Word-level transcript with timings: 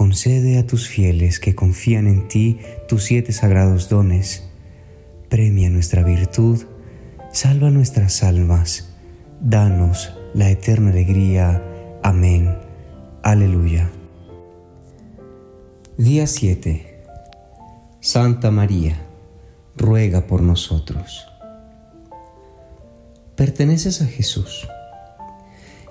Concede 0.00 0.58
a 0.58 0.66
tus 0.66 0.88
fieles 0.88 1.40
que 1.40 1.54
confían 1.54 2.06
en 2.06 2.26
ti 2.26 2.58
tus 2.88 3.04
siete 3.04 3.32
sagrados 3.32 3.90
dones. 3.90 4.44
Premia 5.28 5.68
nuestra 5.68 6.02
virtud, 6.02 6.62
salva 7.34 7.68
nuestras 7.68 8.22
almas, 8.22 8.94
danos 9.42 10.14
la 10.32 10.48
eterna 10.48 10.88
alegría. 10.88 11.62
Amén. 12.02 12.56
Aleluya. 13.22 13.90
Día 15.98 16.26
7. 16.26 17.04
Santa 18.00 18.50
María, 18.50 19.06
ruega 19.76 20.26
por 20.26 20.40
nosotros. 20.40 21.26
Perteneces 23.36 24.00
a 24.00 24.06
Jesús. 24.06 24.66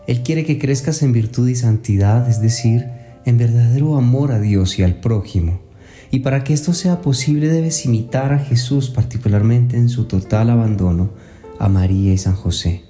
Él 0.07 0.23
quiere 0.23 0.45
que 0.45 0.57
crezcas 0.57 1.03
en 1.03 1.13
virtud 1.13 1.47
y 1.47 1.53
santidad, 1.53 2.27
es 2.27 2.41
decir, 2.41 2.98
en 3.25 3.37
verdadero 3.37 3.95
amor 3.95 4.31
a 4.31 4.39
Dios 4.39 4.79
y 4.79 4.83
al 4.83 4.95
prójimo. 4.95 5.61
Y 6.11 6.19
para 6.19 6.43
que 6.43 6.53
esto 6.53 6.73
sea 6.73 7.01
posible 7.01 7.47
debes 7.47 7.85
imitar 7.85 8.33
a 8.33 8.39
Jesús, 8.39 8.89
particularmente 8.89 9.77
en 9.77 9.89
su 9.89 10.05
total 10.05 10.49
abandono 10.49 11.11
a 11.59 11.69
María 11.69 12.13
y 12.13 12.17
San 12.17 12.35
José. 12.35 12.83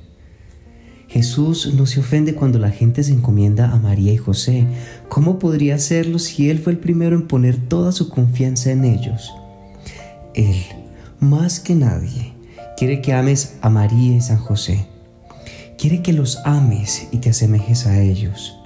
Jesús 1.09 1.73
no 1.73 1.87
se 1.87 1.99
ofende 1.99 2.35
cuando 2.35 2.59
la 2.59 2.69
gente 2.69 3.03
se 3.03 3.11
encomienda 3.11 3.71
a 3.71 3.79
María 3.79 4.13
y 4.13 4.17
José. 4.17 4.67
¿Cómo 5.09 5.39
podría 5.39 5.75
hacerlo 5.75 6.19
si 6.19 6.51
Él 6.51 6.59
fue 6.59 6.73
el 6.73 6.77
primero 6.77 7.15
en 7.15 7.27
poner 7.27 7.57
toda 7.57 7.91
su 7.91 8.09
confianza 8.09 8.71
en 8.71 8.85
ellos? 8.85 9.33
Él, 10.35 10.55
más 11.19 11.59
que 11.59 11.73
nadie, 11.73 12.33
quiere 12.77 13.01
que 13.01 13.13
ames 13.13 13.55
a 13.61 13.69
María 13.71 14.17
y 14.17 14.21
San 14.21 14.37
José. 14.37 14.85
Quiere 15.79 16.03
que 16.03 16.13
los 16.13 16.37
ames 16.45 17.07
y 17.11 17.17
te 17.17 17.31
asemejes 17.31 17.87
a 17.87 17.99
ellos. 17.99 18.58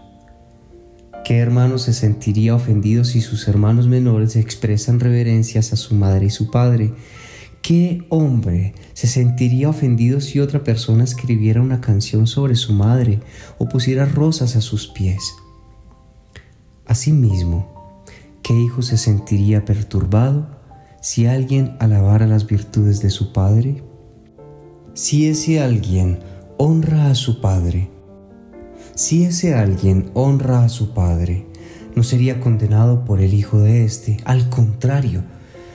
¿Qué 1.23 1.37
hermano 1.37 1.77
se 1.77 1.93
sentiría 1.93 2.53
ofendido 2.53 3.05
si 3.05 3.21
sus 3.21 3.47
hermanos 3.47 3.87
menores 3.87 4.35
expresan 4.35 4.99
reverencias 4.99 5.71
a 5.71 5.77
su 5.77 5.95
madre 5.95 6.25
y 6.25 6.29
su 6.29 6.51
padre? 6.51 6.93
¿Qué 7.61 8.05
hombre 8.09 8.75
se 8.91 9.07
sentiría 9.07 9.69
ofendido 9.69 10.19
si 10.19 10.41
otra 10.41 10.65
persona 10.65 11.05
escribiera 11.05 11.61
una 11.61 11.79
canción 11.79 12.27
sobre 12.27 12.55
su 12.55 12.73
madre 12.73 13.21
o 13.57 13.69
pusiera 13.69 14.05
rosas 14.05 14.57
a 14.57 14.61
sus 14.61 14.87
pies? 14.87 15.33
Asimismo, 16.85 18.03
¿qué 18.41 18.53
hijo 18.53 18.81
se 18.81 18.97
sentiría 18.97 19.63
perturbado 19.63 20.49
si 21.01 21.25
alguien 21.25 21.77
alabara 21.79 22.27
las 22.27 22.45
virtudes 22.47 23.01
de 23.01 23.09
su 23.09 23.31
padre? 23.31 23.81
Si 24.93 25.29
ese 25.29 25.61
alguien 25.61 26.19
honra 26.57 27.09
a 27.09 27.15
su 27.15 27.39
padre, 27.39 27.92
si 28.95 29.23
ese 29.23 29.55
alguien 29.55 30.11
honra 30.13 30.63
a 30.63 30.69
su 30.69 30.93
padre, 30.93 31.45
no 31.95 32.03
sería 32.03 32.39
condenado 32.39 33.05
por 33.05 33.21
el 33.21 33.33
hijo 33.33 33.59
de 33.59 33.85
éste, 33.85 34.17
al 34.25 34.49
contrario, 34.49 35.23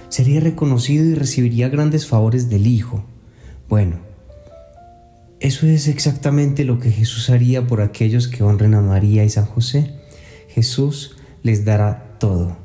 sería 0.08 0.40
reconocido 0.40 1.04
y 1.04 1.14
recibiría 1.14 1.68
grandes 1.68 2.06
favores 2.06 2.48
del 2.48 2.66
hijo. 2.66 3.04
Bueno, 3.68 3.96
eso 5.40 5.66
es 5.66 5.86
exactamente 5.86 6.64
lo 6.64 6.80
que 6.80 6.90
Jesús 6.90 7.30
haría 7.30 7.66
por 7.66 7.80
aquellos 7.80 8.28
que 8.28 8.42
honren 8.42 8.74
a 8.74 8.80
María 8.80 9.24
y 9.24 9.30
San 9.30 9.46
José. 9.46 9.94
Jesús 10.48 11.16
les 11.42 11.64
dará 11.64 12.16
todo. 12.18 12.56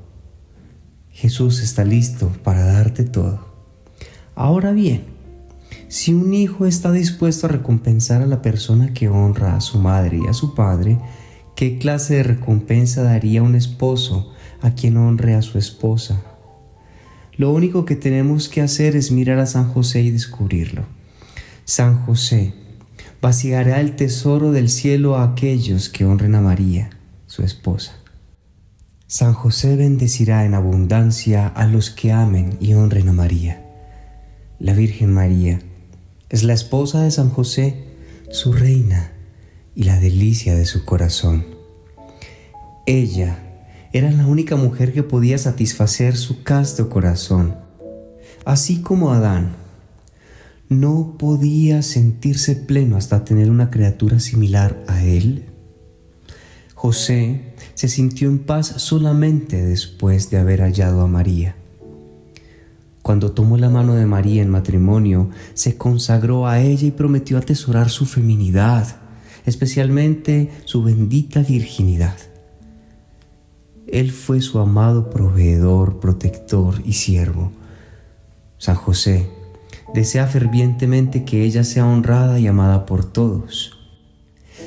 Jesús 1.12 1.62
está 1.62 1.84
listo 1.84 2.32
para 2.44 2.64
darte 2.64 3.04
todo. 3.04 3.46
Ahora 4.36 4.72
bien, 4.72 5.13
si 5.94 6.12
un 6.12 6.34
hijo 6.34 6.66
está 6.66 6.92
dispuesto 6.92 7.46
a 7.46 7.52
recompensar 7.52 8.24
a 8.24 8.26
la 8.26 8.42
persona 8.42 8.96
que 8.96 9.10
honra 9.10 9.56
a 9.56 9.62
su 9.62 9.78
madre 9.78 10.22
y 10.26 10.28
a 10.28 10.34
su 10.34 10.56
padre, 10.56 10.98
¿qué 11.56 11.78
clase 11.78 12.16
de 12.16 12.24
recompensa 12.24 13.04
daría 13.04 13.44
un 13.44 13.54
esposo 13.54 14.34
a 14.62 14.72
quien 14.72 14.98
honre 14.98 15.36
a 15.36 15.44
su 15.44 15.60
esposa? 15.60 16.20
Lo 17.38 17.54
único 17.54 17.86
que 17.86 17.96
tenemos 17.96 18.50
que 18.50 18.62
hacer 18.62 18.96
es 18.96 19.12
mirar 19.12 19.38
a 19.38 19.46
San 19.46 19.72
José 19.72 20.02
y 20.02 20.10
descubrirlo. 20.10 20.88
San 21.64 22.04
José 22.04 22.56
vaciará 23.22 23.80
el 23.80 23.96
tesoro 23.96 24.52
del 24.52 24.70
cielo 24.70 25.16
a 25.16 25.24
aquellos 25.26 25.90
que 25.90 26.06
honren 26.06 26.34
a 26.34 26.42
María, 26.42 26.90
su 27.28 27.44
esposa. 27.44 28.00
San 29.06 29.34
José 29.36 29.76
bendecirá 29.76 30.44
en 30.44 30.56
abundancia 30.56 31.46
a 31.48 31.68
los 31.68 31.92
que 31.92 32.12
amen 32.12 32.58
y 32.60 32.74
honren 32.74 33.10
a 33.10 33.14
María. 33.14 33.64
La 34.58 34.74
Virgen 34.74 35.14
María 35.14 35.60
es 36.34 36.44
la 36.44 36.54
esposa 36.54 37.04
de 37.04 37.12
San 37.12 37.30
José, 37.30 37.76
su 38.32 38.54
reina 38.54 39.12
y 39.76 39.84
la 39.84 40.00
delicia 40.00 40.56
de 40.56 40.66
su 40.66 40.84
corazón. 40.84 41.46
Ella 42.88 43.38
era 43.94 44.10
la 44.10 44.26
única 44.26 44.56
mujer 44.56 44.94
que 44.94 45.04
podía 45.04 45.38
satisfacer 45.38 46.18
su 46.18 46.42
casto 46.42 46.90
corazón, 46.90 47.56
así 48.46 48.82
como 48.82 49.14
Adán. 49.14 49.56
No 50.70 51.18
podía 51.20 51.84
sentirse 51.84 52.56
pleno 52.56 52.98
hasta 52.98 53.24
tener 53.24 53.52
una 53.52 53.70
criatura 53.70 54.20
similar 54.20 54.84
a 54.88 55.04
él. 55.04 55.46
José 56.74 57.54
se 57.76 57.88
sintió 57.88 58.28
en 58.28 58.40
paz 58.40 58.74
solamente 58.78 59.64
después 59.64 60.32
de 60.32 60.38
haber 60.38 60.62
hallado 60.62 61.02
a 61.02 61.08
María. 61.08 61.58
Cuando 63.04 63.34
tomó 63.34 63.58
la 63.58 63.70
mano 63.70 63.96
de 63.96 64.06
María 64.06 64.42
en 64.42 64.50
matrimonio, 64.50 65.30
se 65.56 65.78
consagró 65.78 66.48
a 66.48 66.62
ella 66.62 66.88
y 66.88 66.92
prometió 66.92 67.38
atesorar 67.38 67.90
su 67.90 68.06
feminidad, 68.06 68.96
especialmente 69.46 70.50
su 70.64 70.84
bendita 70.84 71.42
virginidad. 71.42 72.16
Él 73.88 74.14
fue 74.14 74.40
su 74.40 74.58
amado 74.58 75.10
proveedor, 75.10 76.00
protector 76.00 76.76
y 76.86 76.94
siervo. 76.94 77.52
San 78.58 78.78
José 78.78 79.30
desea 79.94 80.26
fervientemente 80.26 81.26
que 81.26 81.44
ella 81.44 81.66
sea 81.66 81.86
honrada 81.86 82.40
y 82.40 82.48
amada 82.48 82.86
por 82.86 83.04
todos. 83.04 83.78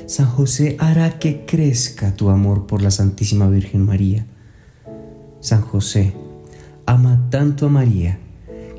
San 0.04 0.26
José 0.26 0.76
hará 0.78 1.18
que 1.18 1.46
crezca 1.46 2.14
tu 2.14 2.28
amor 2.28 2.66
por 2.66 2.82
la 2.82 2.90
Santísima 2.90 3.48
Virgen 3.48 3.86
María. 3.86 4.26
San 5.40 5.62
José 5.62 6.12
ama 6.84 7.28
tanto 7.30 7.66
a 7.66 7.70
María 7.70 8.20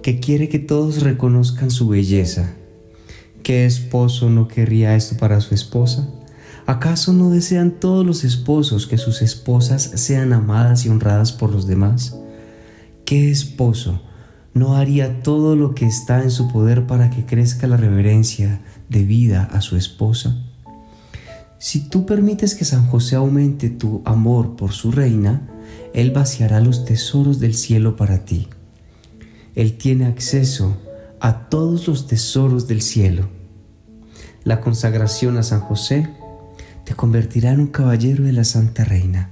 que 0.08 0.22
quiere 0.22 0.48
que 0.48 0.58
todos 0.58 1.02
reconozcan 1.02 1.70
su 1.70 1.90
belleza. 1.90 2.54
¿Qué 3.44 3.66
esposo 3.66 4.30
no 4.30 4.48
querría 4.48 4.96
esto 4.96 5.18
para 5.18 5.42
su 5.42 5.54
esposa? 5.54 6.08
¿Acaso 6.66 7.12
no 7.12 7.30
desean 7.30 7.72
todos 7.72 8.06
los 8.06 8.24
esposos 8.24 8.88
que 8.88 8.98
sus 8.98 9.22
esposas 9.22 9.82
sean 9.96 10.32
amadas 10.32 10.86
y 10.86 10.90
honradas 10.90 11.34
por 11.34 11.52
los 11.52 11.68
demás? 11.68 12.18
¿Qué 13.04 13.30
esposo 13.30 14.02
no 14.54 14.78
haría 14.78 15.24
todo 15.24 15.58
lo 15.58 15.76
que 15.76 15.86
está 15.86 16.24
en 16.24 16.32
su 16.32 16.48
poder 16.48 16.88
para 16.88 17.10
que 17.10 17.26
crezca 17.26 17.68
la 17.68 17.76
reverencia 17.76 18.62
debida 18.88 19.44
a 19.44 19.60
su 19.60 19.76
esposa? 19.76 20.38
Si 21.60 21.90
tú 21.90 22.06
permites 22.06 22.56
que 22.56 22.64
San 22.64 22.88
José 22.88 23.18
aumente 23.18 23.70
tu 23.70 24.04
amor 24.06 24.56
por 24.56 24.72
su 24.72 24.90
reina, 24.90 25.50
Él 25.94 26.12
vaciará 26.12 26.62
los 26.62 26.86
tesoros 26.86 27.42
del 27.42 27.56
cielo 27.56 27.98
para 27.98 28.24
ti. 28.24 28.48
Él 29.58 29.74
tiene 29.74 30.06
acceso 30.06 30.78
a 31.20 31.50
todos 31.50 31.88
los 31.88 32.06
tesoros 32.06 32.68
del 32.68 32.84
cielo. 32.84 33.28
La 34.44 34.62
consagración 34.62 35.36
a 35.38 35.42
San 35.42 35.62
José 35.62 36.08
te 36.86 36.94
convertirá 36.94 37.54
en 37.54 37.62
un 37.62 37.68
caballero 37.68 38.24
de 38.24 38.34
la 38.34 38.44
Santa 38.44 38.84
Reina. 38.84 39.32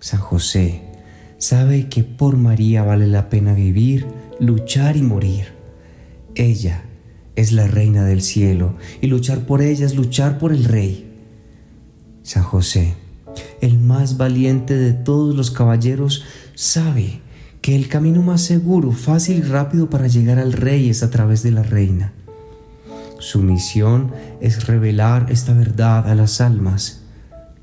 San 0.00 0.20
José, 0.20 0.80
sabe 1.36 1.90
que 1.90 2.02
por 2.02 2.38
María 2.38 2.82
vale 2.82 3.06
la 3.06 3.28
pena 3.28 3.52
vivir, 3.52 4.06
luchar 4.40 4.96
y 4.96 5.02
morir. 5.02 5.48
Ella 6.34 6.84
es 7.34 7.52
la 7.52 7.66
reina 7.66 8.06
del 8.06 8.22
cielo 8.22 8.76
y 9.02 9.08
luchar 9.08 9.40
por 9.40 9.60
ella 9.60 9.84
es 9.84 9.94
luchar 9.96 10.38
por 10.38 10.50
el 10.50 10.64
rey. 10.64 11.12
San 12.22 12.42
José, 12.42 12.94
el 13.60 13.78
más 13.80 14.16
valiente 14.16 14.78
de 14.78 14.94
todos 14.94 15.36
los 15.36 15.50
caballeros, 15.50 16.24
sabe 16.54 17.20
que 17.66 17.74
el 17.74 17.88
camino 17.88 18.22
más 18.22 18.42
seguro, 18.42 18.92
fácil 18.92 19.38
y 19.38 19.42
rápido 19.42 19.90
para 19.90 20.06
llegar 20.06 20.38
al 20.38 20.52
rey 20.52 20.88
es 20.88 21.02
a 21.02 21.10
través 21.10 21.42
de 21.42 21.50
la 21.50 21.64
reina. 21.64 22.12
Su 23.18 23.40
misión 23.40 24.12
es 24.40 24.68
revelar 24.68 25.26
esta 25.32 25.52
verdad 25.52 26.08
a 26.08 26.14
las 26.14 26.40
almas. 26.40 27.00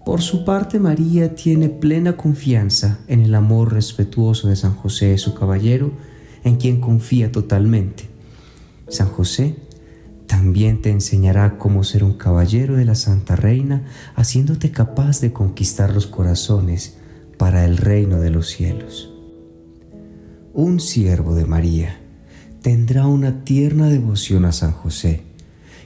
Por 0.06 0.22
su 0.22 0.44
parte, 0.44 0.78
María 0.78 1.36
tiene 1.36 1.70
plena 1.70 2.18
confianza 2.18 3.00
en 3.08 3.22
el 3.22 3.34
amor 3.34 3.72
respetuoso 3.72 4.50
de 4.50 4.58
San 4.58 4.76
José, 4.76 5.18
su 5.18 5.36
caballero, 5.36 5.94
en 6.44 6.58
quien 6.58 6.82
confía 6.82 7.32
totalmente. 7.32 8.10
San 8.90 9.08
José 9.08 9.56
también 10.28 10.82
te 10.82 10.90
enseñará 10.90 11.58
cómo 11.58 11.86
ser 11.86 12.04
un 12.04 12.18
caballero 12.18 12.76
de 12.76 12.84
la 12.84 12.96
Santa 12.96 13.38
Reina, 13.38 13.86
haciéndote 14.18 14.70
capaz 14.70 15.22
de 15.22 15.32
conquistar 15.32 15.94
los 15.94 16.08
corazones 16.08 16.98
para 17.38 17.64
el 17.64 17.78
reino 17.78 18.20
de 18.20 18.32
los 18.32 18.50
cielos. 18.50 19.13
Un 20.56 20.80
siervo 20.80 21.34
de 21.34 21.48
María 21.48 21.98
tendrá 22.62 23.08
una 23.08 23.44
tierna 23.44 23.90
devoción 23.90 24.46
a 24.46 24.52
San 24.52 24.72
José 24.72 25.24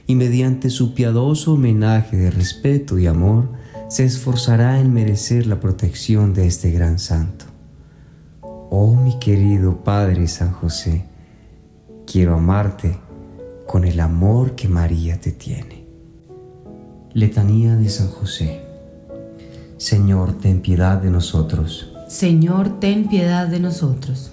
y 0.06 0.14
mediante 0.14 0.68
su 0.68 0.92
piadoso 0.92 1.54
homenaje 1.54 2.18
de 2.18 2.30
respeto 2.30 2.98
y 2.98 3.06
amor 3.06 3.48
se 3.88 4.04
esforzará 4.04 4.78
en 4.78 4.92
merecer 4.92 5.46
la 5.46 5.58
protección 5.58 6.34
de 6.34 6.46
este 6.46 6.70
gran 6.70 6.98
santo. 6.98 7.46
Oh 8.42 8.94
mi 8.94 9.18
querido 9.18 9.82
Padre 9.84 10.28
San 10.28 10.52
José, 10.52 11.06
quiero 12.06 12.34
amarte 12.34 12.98
con 13.66 13.86
el 13.86 13.98
amor 14.00 14.54
que 14.54 14.68
María 14.68 15.18
te 15.18 15.32
tiene. 15.32 15.86
Letanía 17.14 17.74
de 17.74 17.88
San 17.88 18.08
José. 18.08 18.60
Señor, 19.78 20.36
ten 20.36 20.60
piedad 20.60 21.00
de 21.00 21.10
nosotros. 21.10 21.90
Señor, 22.06 22.80
ten 22.80 23.08
piedad 23.08 23.48
de 23.48 23.60
nosotros. 23.60 24.32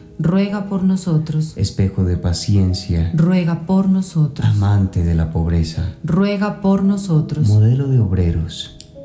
ruega 0.21 0.65
por 0.65 0.83
nosotros. 0.83 1.53
Espejo 1.55 2.03
de 2.03 2.17
paciencia, 2.17 3.11
ruega 3.13 3.65
por 3.65 3.89
nosotros. 3.89 4.47
Amante 4.47 5.03
de 5.03 5.15
la 5.15 5.31
pobreza, 5.31 5.93
ruega 6.03 6.61
por 6.61 6.83
nosotros. 6.83 7.47
Modelo 7.47 7.87
de 7.87 7.99
obreros, 7.99 8.77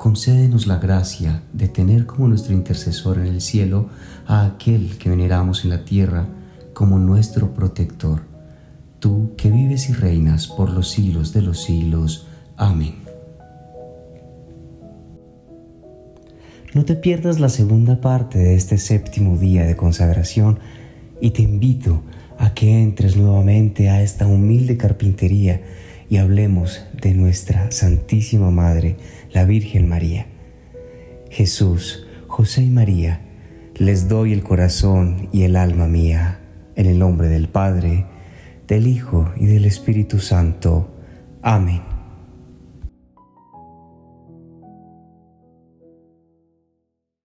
concédenos 0.00 0.66
la 0.66 0.78
gracia 0.78 1.42
de 1.52 1.68
tener 1.68 2.06
como 2.06 2.26
nuestro 2.26 2.54
intercesor 2.54 3.18
en 3.18 3.26
el 3.26 3.42
cielo 3.42 3.90
a 4.26 4.46
aquel 4.46 4.96
que 4.96 5.10
veneramos 5.10 5.64
en 5.64 5.68
la 5.68 5.84
tierra 5.84 6.26
como 6.72 6.98
nuestro 6.98 7.52
protector. 7.52 8.22
Tú 8.98 9.34
que 9.36 9.50
vives 9.50 9.90
y 9.90 9.92
reinas 9.92 10.46
por 10.46 10.70
los 10.70 10.88
siglos 10.88 11.34
de 11.34 11.42
los 11.42 11.62
siglos. 11.64 12.26
Amén. 12.56 12.94
No 16.72 16.86
te 16.86 16.94
pierdas 16.94 17.38
la 17.38 17.50
segunda 17.50 18.00
parte 18.00 18.38
de 18.38 18.54
este 18.54 18.78
séptimo 18.78 19.36
día 19.36 19.66
de 19.66 19.76
consagración 19.76 20.60
y 21.20 21.32
te 21.32 21.42
invito 21.42 22.02
a 22.38 22.54
que 22.54 22.82
entres 22.82 23.18
nuevamente 23.18 23.90
a 23.90 24.00
esta 24.00 24.26
humilde 24.26 24.78
carpintería 24.78 25.60
y 26.10 26.16
hablemos 26.16 26.82
de 27.00 27.14
nuestra 27.14 27.70
Santísima 27.70 28.50
Madre, 28.50 28.96
la 29.32 29.44
Virgen 29.44 29.88
María. 29.88 30.26
Jesús, 31.30 32.06
José 32.26 32.62
y 32.62 32.70
María, 32.70 33.22
les 33.76 34.08
doy 34.08 34.32
el 34.32 34.42
corazón 34.42 35.28
y 35.32 35.42
el 35.42 35.56
alma 35.56 35.86
mía, 35.86 36.40
en 36.76 36.86
el 36.86 36.98
nombre 36.98 37.28
del 37.28 37.48
Padre, 37.48 38.06
del 38.66 38.86
Hijo 38.86 39.32
y 39.36 39.46
del 39.46 39.64
Espíritu 39.64 40.18
Santo. 40.18 40.94
Amén. 41.42 41.89